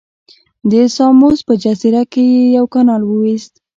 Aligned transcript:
د 0.71 0.73
ساموس 0.97 1.39
په 1.47 1.53
جزیره 1.63 2.03
کې 2.11 2.23
یې 2.33 2.43
یو 2.57 2.65
کانال 2.73 3.01
وویست. 3.05 3.53